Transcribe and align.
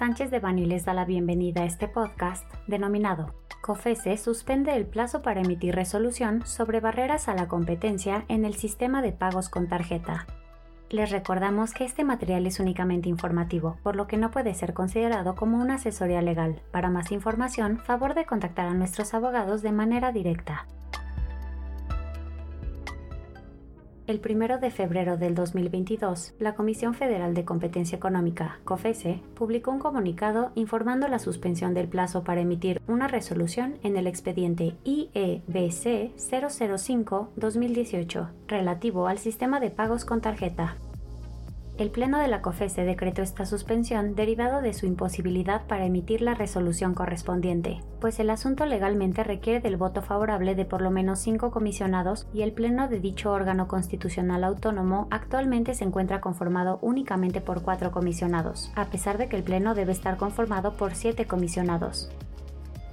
Sánchez 0.00 0.30
de 0.30 0.40
Bani 0.40 0.64
les 0.64 0.86
da 0.86 0.94
la 0.94 1.04
bienvenida 1.04 1.60
a 1.60 1.66
este 1.66 1.86
podcast 1.86 2.50
denominado 2.66 3.34
COFESE 3.60 4.16
suspende 4.16 4.74
el 4.74 4.86
plazo 4.86 5.20
para 5.20 5.42
emitir 5.42 5.74
resolución 5.74 6.40
sobre 6.46 6.80
barreras 6.80 7.28
a 7.28 7.34
la 7.34 7.48
competencia 7.48 8.24
en 8.28 8.46
el 8.46 8.54
sistema 8.54 9.02
de 9.02 9.12
pagos 9.12 9.50
con 9.50 9.68
tarjeta. 9.68 10.26
Les 10.88 11.10
recordamos 11.10 11.74
que 11.74 11.84
este 11.84 12.02
material 12.02 12.46
es 12.46 12.60
únicamente 12.60 13.10
informativo, 13.10 13.76
por 13.82 13.94
lo 13.94 14.06
que 14.06 14.16
no 14.16 14.30
puede 14.30 14.54
ser 14.54 14.72
considerado 14.72 15.34
como 15.34 15.58
una 15.58 15.74
asesoría 15.74 16.22
legal. 16.22 16.62
Para 16.70 16.88
más 16.88 17.12
información, 17.12 17.76
favor 17.76 18.14
de 18.14 18.24
contactar 18.24 18.68
a 18.68 18.74
nuestros 18.74 19.12
abogados 19.12 19.60
de 19.60 19.72
manera 19.72 20.12
directa. 20.12 20.66
El 24.10 24.20
1 24.28 24.58
de 24.58 24.72
febrero 24.72 25.16
del 25.16 25.36
2022, 25.36 26.34
la 26.40 26.56
Comisión 26.56 26.94
Federal 26.94 27.32
de 27.32 27.44
Competencia 27.44 27.94
Económica, 27.94 28.58
COFESE, 28.64 29.22
publicó 29.36 29.70
un 29.70 29.78
comunicado 29.78 30.50
informando 30.56 31.06
la 31.06 31.20
suspensión 31.20 31.74
del 31.74 31.86
plazo 31.86 32.24
para 32.24 32.40
emitir 32.40 32.82
una 32.88 33.06
resolución 33.06 33.78
en 33.84 33.96
el 33.96 34.08
expediente 34.08 34.74
IEBC 34.82 36.16
005-2018 36.16 38.30
relativo 38.48 39.06
al 39.06 39.18
sistema 39.18 39.60
de 39.60 39.70
pagos 39.70 40.04
con 40.04 40.20
tarjeta 40.20 40.74
el 41.80 41.90
Pleno 41.90 42.18
de 42.18 42.28
la 42.28 42.42
COFESE 42.42 42.84
decretó 42.84 43.22
esta 43.22 43.46
suspensión 43.46 44.14
derivado 44.14 44.60
de 44.60 44.74
su 44.74 44.84
imposibilidad 44.84 45.66
para 45.66 45.86
emitir 45.86 46.20
la 46.20 46.34
resolución 46.34 46.92
correspondiente, 46.92 47.80
pues 48.00 48.20
el 48.20 48.28
asunto 48.28 48.66
legalmente 48.66 49.24
requiere 49.24 49.60
del 49.60 49.78
voto 49.78 50.02
favorable 50.02 50.54
de 50.54 50.66
por 50.66 50.82
lo 50.82 50.90
menos 50.90 51.20
cinco 51.20 51.50
comisionados 51.50 52.28
y 52.34 52.42
el 52.42 52.52
Pleno 52.52 52.88
de 52.88 53.00
dicho 53.00 53.32
órgano 53.32 53.66
constitucional 53.66 54.44
autónomo 54.44 55.08
actualmente 55.10 55.72
se 55.74 55.84
encuentra 55.84 56.20
conformado 56.20 56.78
únicamente 56.82 57.40
por 57.40 57.62
cuatro 57.62 57.92
comisionados, 57.92 58.70
a 58.74 58.90
pesar 58.90 59.16
de 59.16 59.30
que 59.30 59.36
el 59.36 59.42
Pleno 59.42 59.74
debe 59.74 59.92
estar 59.92 60.18
conformado 60.18 60.76
por 60.76 60.94
siete 60.94 61.26
comisionados 61.26 62.10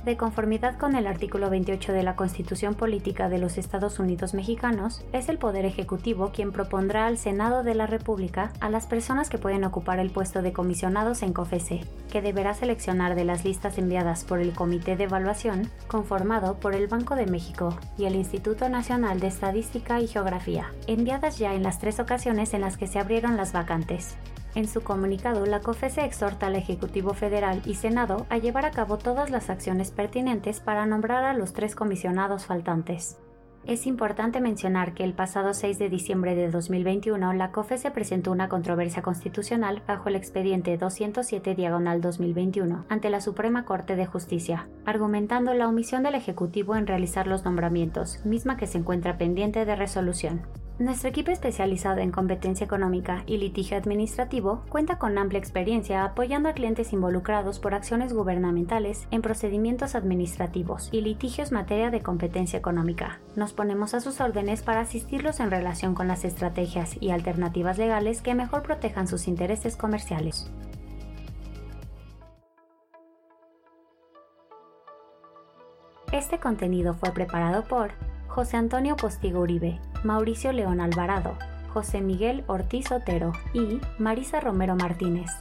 de 0.07 0.15
conformidad 0.15 0.77
con 0.77 0.95
el 0.95 1.05
artículo 1.05 1.49
28 1.49 1.91
de 1.91 2.01
la 2.01 2.15
Constitución 2.15 2.75
Política 2.75 3.27
de 3.27 3.39
los 3.39 3.57
Estados 3.57 3.99
Unidos 3.99 4.33
Mexicanos, 4.33 5.03
es 5.11 5.27
el 5.27 5.37
Poder 5.37 5.65
Ejecutivo 5.65 6.31
quien 6.33 6.53
propondrá 6.53 7.07
al 7.07 7.17
Senado 7.17 7.61
de 7.61 7.75
la 7.75 7.87
República 7.87 8.53
a 8.61 8.69
las 8.69 8.87
personas 8.87 9.29
que 9.29 9.37
pueden 9.37 9.65
ocupar 9.65 9.99
el 9.99 10.09
puesto 10.09 10.41
de 10.41 10.53
comisionados 10.53 11.23
en 11.23 11.33
COFESE, 11.33 11.81
que 12.09 12.21
deberá 12.21 12.53
seleccionar 12.53 13.15
de 13.15 13.25
las 13.25 13.43
listas 13.43 13.77
enviadas 13.77 14.23
por 14.23 14.39
el 14.39 14.53
Comité 14.53 14.95
de 14.95 15.03
Evaluación, 15.03 15.69
conformado 15.87 16.55
por 16.55 16.73
el 16.73 16.87
Banco 16.87 17.15
de 17.15 17.25
México 17.25 17.77
y 17.97 18.05
el 18.05 18.15
Instituto 18.15 18.69
Nacional 18.69 19.19
de 19.19 19.27
Estadística 19.27 19.99
y 19.99 20.07
Geografía, 20.07 20.71
enviadas 20.87 21.37
ya 21.37 21.53
en 21.53 21.63
las 21.63 21.79
tres 21.79 21.99
ocasiones 21.99 22.53
en 22.53 22.61
las 22.61 22.77
que 22.77 22.87
se 22.87 22.99
abrieron 22.99 23.35
las 23.35 23.51
vacantes. 23.51 24.15
En 24.55 24.67
su 24.67 24.81
comunicado, 24.81 25.45
la 25.45 25.59
COFESE 25.59 26.05
exhorta 26.05 26.47
al 26.47 26.55
Ejecutivo 26.55 27.13
Federal 27.13 27.61
y 27.65 27.75
Senado 27.75 28.25
a 28.29 28.37
llevar 28.37 28.65
a 28.65 28.71
cabo 28.71 28.97
todas 28.97 29.29
las 29.29 29.49
acciones 29.49 29.91
pertinentes 29.91 30.59
para 30.59 30.85
nombrar 30.85 31.23
a 31.23 31.33
los 31.33 31.53
tres 31.53 31.75
comisionados 31.75 32.45
faltantes. 32.45 33.17
Es 33.67 33.85
importante 33.85 34.39
mencionar 34.39 34.93
que 34.93 35.03
el 35.03 35.11
pasado 35.11 35.53
6 35.53 35.77
de 35.77 35.89
diciembre 35.89 36.35
de 36.35 36.49
2021 36.49 37.33
la 37.33 37.51
COFESE 37.51 37.91
presentó 37.91 38.31
una 38.31 38.47
controversia 38.47 39.01
constitucional 39.01 39.83
bajo 39.85 40.07
el 40.07 40.15
expediente 40.15 40.77
207 40.77 41.53
diagonal 41.53 41.99
2021 41.99 42.85
ante 42.87 43.09
la 43.09 43.19
Suprema 43.19 43.65
Corte 43.65 43.97
de 43.97 44.05
Justicia, 44.05 44.69
argumentando 44.85 45.53
la 45.53 45.67
omisión 45.67 46.03
del 46.03 46.15
Ejecutivo 46.15 46.77
en 46.77 46.87
realizar 46.87 47.27
los 47.27 47.43
nombramientos, 47.43 48.25
misma 48.25 48.55
que 48.55 48.67
se 48.67 48.77
encuentra 48.77 49.17
pendiente 49.17 49.65
de 49.65 49.75
resolución. 49.75 50.43
Nuestro 50.79 51.09
equipo 51.09 51.31
especializado 51.31 52.01
en 52.01 52.11
competencia 52.11 52.63
económica 52.63 53.23
y 53.25 53.37
litigio 53.37 53.77
administrativo 53.77 54.61
cuenta 54.69 54.99
con 54.99 55.17
amplia 55.17 55.39
experiencia 55.39 56.03
apoyando 56.03 56.49
a 56.49 56.53
clientes 56.53 56.93
involucrados 56.93 57.57
por 57.57 57.73
acciones 57.73 58.13
gubernamentales 58.13 59.07
en 59.09 59.23
procedimientos 59.23 59.95
administrativos 59.95 60.89
y 60.91 61.01
litigios 61.01 61.51
materia 61.51 61.89
de 61.89 62.01
competencia 62.01 62.59
económica. 62.59 63.19
Nos 63.35 63.53
ponemos 63.53 63.95
a 63.95 64.01
sus 64.01 64.21
órdenes 64.21 64.61
para 64.61 64.81
asistirlos 64.81 65.39
en 65.39 65.49
relación 65.49 65.95
con 65.95 66.07
las 66.07 66.23
estrategias 66.23 66.95
y 67.01 67.09
alternativas 67.09 67.79
legales 67.79 68.21
que 68.21 68.35
mejor 68.35 68.61
protejan 68.61 69.07
sus 69.07 69.27
intereses 69.27 69.77
comerciales. 69.77 70.51
Este 76.11 76.37
contenido 76.37 76.93
fue 76.93 77.11
preparado 77.13 77.63
por 77.63 77.93
José 78.37 78.57
Antonio 78.57 78.95
Postigo 78.95 79.39
Uribe, 79.39 79.79
Mauricio 80.03 80.51
León 80.51 80.79
Alvarado, 80.79 81.35
José 81.73 82.01
Miguel 82.01 82.43
Ortiz 82.45 82.91
Otero 82.91 83.33
y 83.51 83.81
Marisa 83.97 84.39
Romero 84.39 84.75
Martínez, 84.75 85.31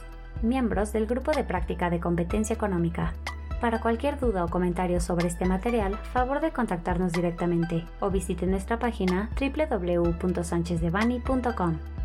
miembros 0.41 0.93
del 0.93 1.05
Grupo 1.05 1.29
de 1.29 1.43
Práctica 1.43 1.91
de 1.91 1.99
Competencia 1.99 2.55
Económica. 2.55 3.13
Para 3.61 3.81
cualquier 3.81 4.19
duda 4.19 4.43
o 4.43 4.49
comentario 4.49 4.99
sobre 4.99 5.27
este 5.27 5.45
material, 5.45 5.95
favor 6.11 6.41
de 6.41 6.49
contactarnos 6.49 7.13
directamente 7.13 7.85
o 7.99 8.09
visite 8.09 8.47
nuestra 8.47 8.79
página 8.79 9.29
www.sanchezdevani.com. 9.39 11.96